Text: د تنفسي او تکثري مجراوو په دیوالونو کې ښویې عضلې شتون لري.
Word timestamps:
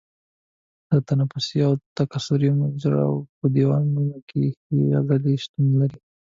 د 0.89 0.91
تنفسي 1.07 1.59
او 1.67 1.73
تکثري 1.97 2.49
مجراوو 2.59 3.27
په 3.37 3.45
دیوالونو 3.55 4.17
کې 4.29 4.41
ښویې 4.61 4.87
عضلې 4.99 5.35
شتون 5.43 5.65
لري. 5.79 5.99